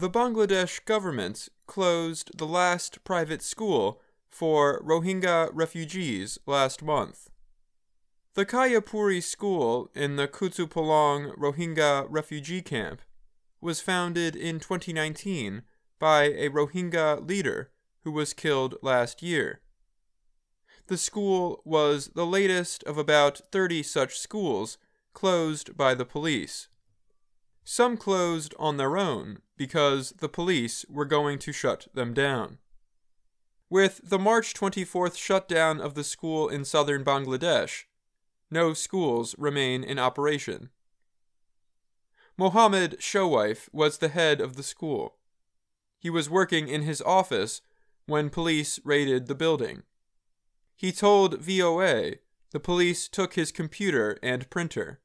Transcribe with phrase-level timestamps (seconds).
[0.00, 4.00] The Bangladesh government closed the last private school
[4.30, 7.28] for Rohingya refugees last month.
[8.32, 13.02] The Kayapuri school in the Kutupalong Rohingya refugee camp
[13.60, 15.64] was founded in 2019
[15.98, 17.70] by a Rohingya leader
[18.02, 19.60] who was killed last year.
[20.86, 24.78] The school was the latest of about 30 such schools
[25.12, 26.68] closed by the police.
[27.64, 32.58] Some closed on their own because the police were going to shut them down.
[33.68, 37.84] With the March 24th shutdown of the school in southern Bangladesh,
[38.50, 40.70] no schools remain in operation.
[42.36, 45.18] Mohammed Showaif was the head of the school.
[45.98, 47.60] He was working in his office
[48.06, 49.82] when police raided the building.
[50.74, 52.14] He told VOA
[52.50, 55.00] the police took his computer and printer.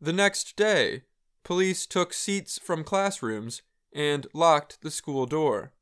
[0.00, 1.04] The next day,
[1.44, 3.62] police took seats from classrooms
[3.92, 5.72] and locked the school door.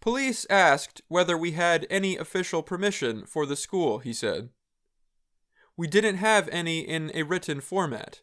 [0.00, 4.50] Police asked whether we had any official permission for the school, he said.
[5.76, 8.22] We didn't have any in a written format.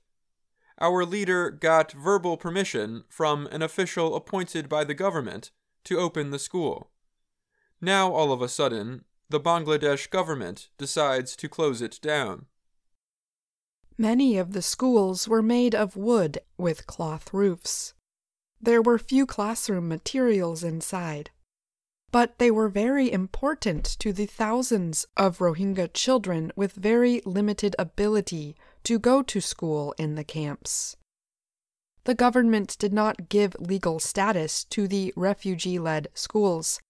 [0.79, 5.51] Our leader got verbal permission from an official appointed by the government
[5.85, 6.91] to open the school.
[7.79, 12.47] Now, all of a sudden, the Bangladesh government decides to close it down.
[13.97, 17.93] Many of the schools were made of wood with cloth roofs.
[18.59, 21.31] There were few classroom materials inside,
[22.11, 28.57] but they were very important to the thousands of Rohingya children with very limited ability
[28.83, 30.97] to go to school in the camps.
[32.03, 36.81] The government did not give legal status to the refugee led schools,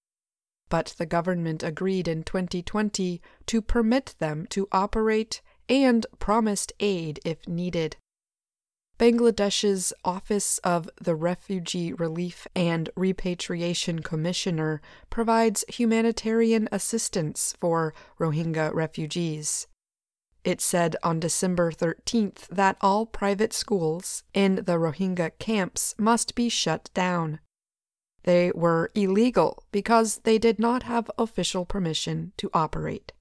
[0.69, 7.47] but the government agreed in 2020 to permit them to operate and promised aid if
[7.47, 7.97] needed.
[8.97, 19.67] Bangladesh's Office of the Refugee Relief and Repatriation Commissioner provides humanitarian assistance for Rohingya refugees.
[20.45, 26.47] It said on December 13th that all private schools in the Rohingya camps must be
[26.47, 27.39] shut down.
[28.23, 33.11] They were illegal because they did not have official permission to operate.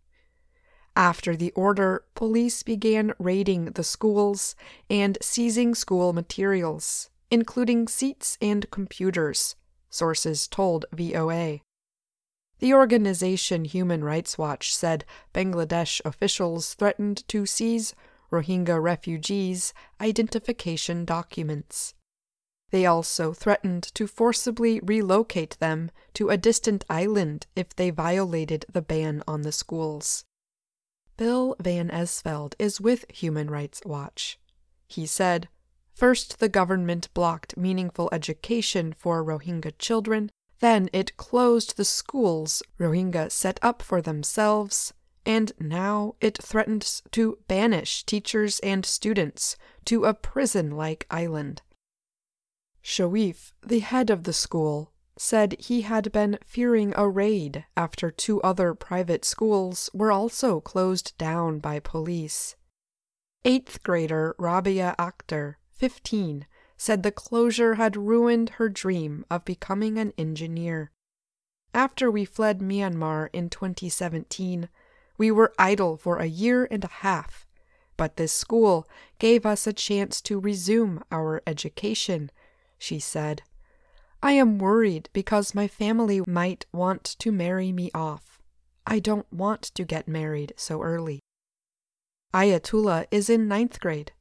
[0.96, 4.54] After the order, police began raiding the schools
[4.88, 9.56] and seizing school materials, including seats and computers,
[9.90, 11.60] sources told VOA.
[12.60, 17.94] The organization Human Rights Watch said Bangladesh officials threatened to seize
[18.30, 21.94] Rohingya refugees' identification documents.
[22.70, 28.82] They also threatened to forcibly relocate them to a distant island if they violated the
[28.82, 30.24] ban on the schools.
[31.16, 34.38] Bill Van Esveld is with Human Rights Watch.
[34.88, 35.48] He said,
[35.94, 40.30] First, the government blocked meaningful education for Rohingya children,
[40.60, 44.94] then, it closed the schools Rohingya set up for themselves,
[45.26, 51.62] and now it threatens to banish teachers and students to a prison like island.
[52.82, 58.42] Showaif, the head of the school, said he had been fearing a raid after two
[58.42, 62.56] other private schools were also closed down by police.
[63.44, 70.12] Eighth grader Rabia Akhtar, 15, said the closure had ruined her dream of becoming an
[70.18, 70.90] engineer.
[71.72, 74.68] After we fled Myanmar in 2017,
[75.16, 77.46] we were idle for a year and a half,
[77.96, 78.88] but this school
[79.18, 82.30] gave us a chance to resume our education,
[82.78, 83.42] she said.
[84.24, 88.40] I am worried because my family might want to marry me off.
[88.86, 91.20] I don't want to get married so early.
[92.32, 94.12] Ayatullah is in ninth grade.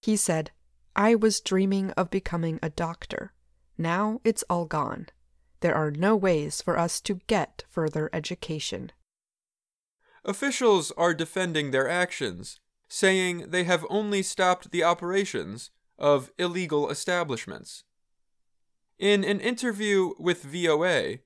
[0.00, 0.52] He said,
[0.94, 3.32] I was dreaming of becoming a doctor.
[3.76, 5.08] Now it's all gone.
[5.58, 8.92] There are no ways for us to get further education.
[10.24, 17.82] Officials are defending their actions, saying they have only stopped the operations of illegal establishments.
[18.98, 21.18] In an interview with VOA,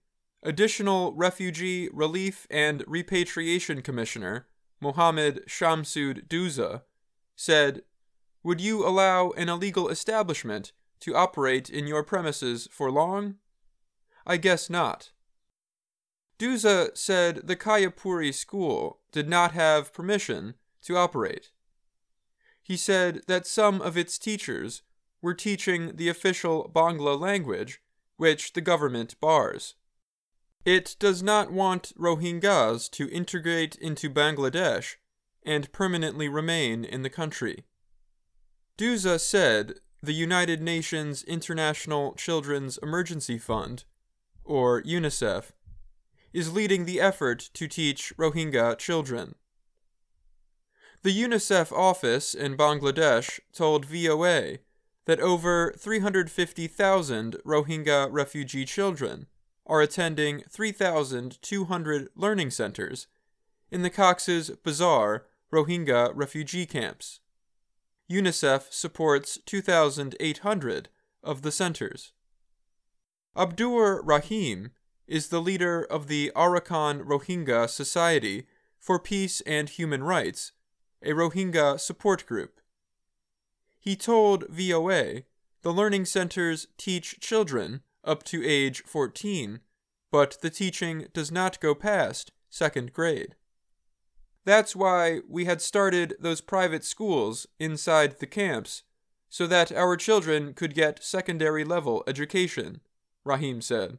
[0.42, 4.46] Additional Refugee Relief and Repatriation Commissioner
[4.78, 6.82] Mohammed Shamsud Douza
[7.34, 7.82] said,
[8.42, 13.36] Would you allow an illegal establishment to operate in your premises for long?
[14.26, 15.12] I guess not.
[16.38, 21.52] Douza said the Kayapuri school did not have permission to operate.
[22.62, 24.82] He said that some of its teachers
[25.22, 27.80] were teaching the official Bangla language,
[28.16, 29.74] which the government bars.
[30.64, 34.96] It does not want Rohingyas to integrate into Bangladesh
[35.44, 37.64] and permanently remain in the country.
[38.76, 43.84] Douza said the United Nations International Children's Emergency Fund,
[44.44, 45.52] or UNICEF,
[46.32, 49.34] is leading the effort to teach Rohingya children.
[51.02, 54.58] The UNICEF office in Bangladesh told VOA
[55.06, 59.26] that over 350,000 Rohingya refugee children
[59.66, 63.06] are attending 3,200 learning centers
[63.70, 67.20] in the Cox's Bazar Rohingya refugee camps.
[68.10, 70.88] UNICEF supports 2,800
[71.22, 72.12] of the centers.
[73.36, 74.72] Abdur Rahim
[75.06, 78.46] is the leader of the Arakan Rohingya Society
[78.78, 80.52] for Peace and Human Rights,
[81.02, 82.61] a Rohingya support group.
[83.82, 85.24] He told VOA
[85.62, 89.58] the learning centers teach children up to age 14,
[90.12, 93.34] but the teaching does not go past second grade.
[94.44, 98.84] That's why we had started those private schools inside the camps
[99.28, 102.82] so that our children could get secondary level education,
[103.24, 103.98] Rahim said.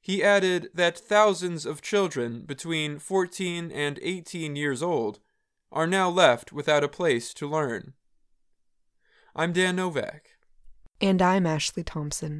[0.00, 5.20] He added that thousands of children between 14 and 18 years old
[5.70, 7.92] are now left without a place to learn.
[9.38, 10.30] I'm Dan Novak.
[10.98, 12.34] And I'm Ashley Thompson.